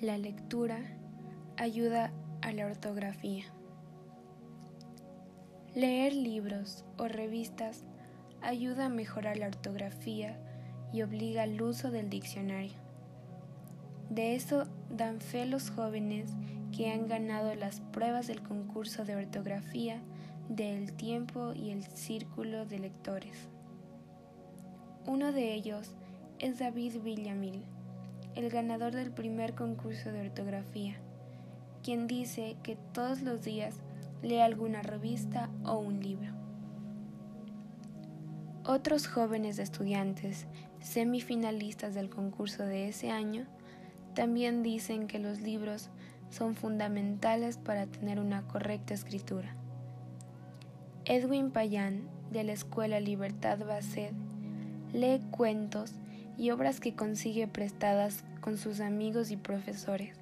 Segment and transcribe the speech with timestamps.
[0.00, 0.78] La lectura
[1.58, 2.10] ayuda
[2.40, 3.44] a la ortografía.
[5.74, 7.84] Leer libros o revistas
[8.40, 10.38] ayuda a mejorar la ortografía
[10.90, 12.78] y obliga al uso del diccionario.
[14.08, 16.30] De eso dan fe los jóvenes
[16.74, 20.00] que han ganado las pruebas del concurso de ortografía
[20.48, 23.50] del tiempo y el círculo de lectores.
[25.06, 25.92] Uno de ellos
[26.38, 27.66] es David Villamil,
[28.34, 30.96] el ganador del primer concurso de ortografía,
[31.82, 33.76] quien dice que todos los días
[34.22, 36.32] lee alguna revista o un libro.
[38.64, 40.46] Otros jóvenes estudiantes
[40.80, 43.46] semifinalistas del concurso de ese año
[44.14, 45.90] también dicen que los libros
[46.30, 49.56] son fundamentales para tener una correcta escritura.
[51.04, 54.14] Edwin Payán, de la Escuela Libertad Basset,
[54.92, 55.94] lee cuentos
[56.40, 60.16] y obras que consigue prestadas con sus amigos y profesores.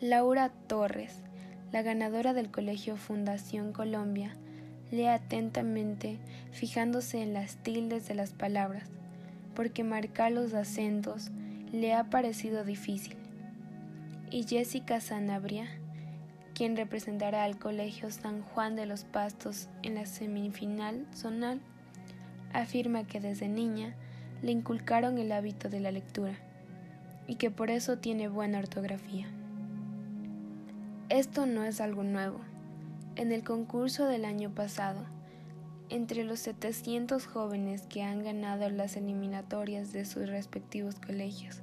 [0.00, 1.22] Laura Torres,
[1.70, 4.34] la ganadora del Colegio Fundación Colombia,
[4.90, 6.18] lee atentamente
[6.50, 8.88] fijándose en las tildes de las palabras,
[9.54, 11.30] porque marcar los acentos
[11.70, 13.14] le ha parecido difícil.
[14.32, 15.68] Y Jessica Sanabria,
[16.54, 21.60] quien representará al Colegio San Juan de los Pastos en la semifinal zonal,
[22.52, 23.94] afirma que desde niña
[24.42, 26.34] le inculcaron el hábito de la lectura
[27.26, 29.26] y que por eso tiene buena ortografía.
[31.08, 32.40] Esto no es algo nuevo.
[33.16, 35.04] En el concurso del año pasado,
[35.88, 41.62] entre los 700 jóvenes que han ganado las eliminatorias de sus respectivos colegios,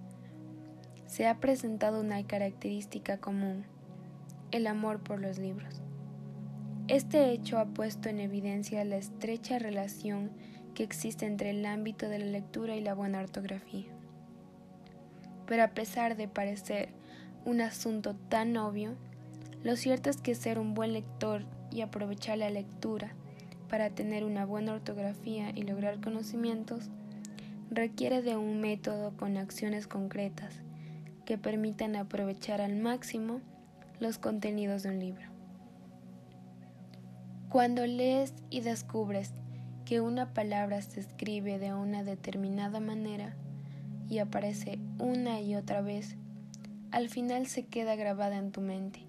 [1.06, 3.64] se ha presentado una característica común,
[4.52, 5.82] el amor por los libros.
[6.90, 10.32] Este hecho ha puesto en evidencia la estrecha relación
[10.78, 13.88] que existe entre el ámbito de la lectura y la buena ortografía.
[15.48, 16.90] Pero a pesar de parecer
[17.46, 18.94] un asunto tan obvio,
[19.64, 23.16] lo cierto es que ser un buen lector y aprovechar la lectura
[23.68, 26.92] para tener una buena ortografía y lograr conocimientos
[27.72, 30.60] requiere de un método con acciones concretas
[31.26, 33.42] que permitan aprovechar al máximo
[34.00, 35.26] los contenidos de un libro.
[37.50, 39.34] Cuando lees y descubres
[39.88, 43.38] que una palabra se escribe de una determinada manera
[44.10, 46.18] y aparece una y otra vez,
[46.92, 49.06] al final se queda grabada en tu mente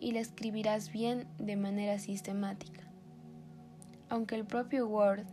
[0.00, 2.80] y la escribirás bien de manera sistemática.
[4.08, 5.26] Aunque el propio Word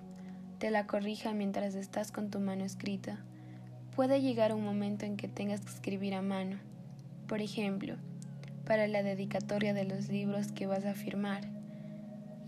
[0.59, 3.17] te la corrija mientras estás con tu mano escrita,
[3.95, 6.59] puede llegar un momento en que tengas que escribir a mano.
[7.27, 7.95] Por ejemplo,
[8.63, 11.56] para la dedicatoria de los libros que vas a firmar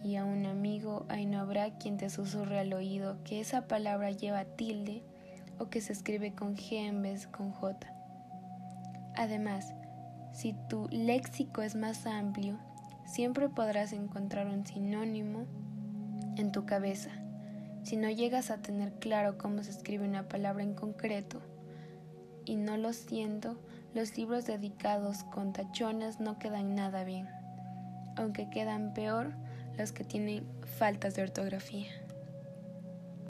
[0.04, 4.12] y a un amigo ahí no habrá quien te susurre al oído que esa palabra
[4.12, 5.04] lleva tilde
[5.58, 7.94] o que se escribe con G en vez con J.
[9.16, 9.74] Además,
[10.32, 12.58] si tu léxico es más amplio,
[13.06, 15.46] siempre podrás encontrar un sinónimo
[16.38, 17.10] en tu cabeza.
[17.84, 21.42] Si no llegas a tener claro cómo se escribe una palabra en concreto,
[22.46, 23.60] y no lo siento,
[23.94, 27.28] los libros dedicados con tachones no quedan nada bien,
[28.16, 29.34] aunque quedan peor
[29.94, 30.44] que tienen
[30.78, 31.88] faltas de ortografía.